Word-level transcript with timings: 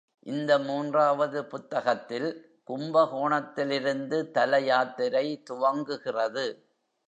இந்த 0.23 0.59
மூன்றாவது 0.59 1.45
புத்தகத்தில் 1.45 2.27
கும்பகோணத்திலிருந்து 2.69 4.31
தல 4.31 4.59
யாத்திரை 4.61 5.43
துவங்குகிறது. 5.49 6.45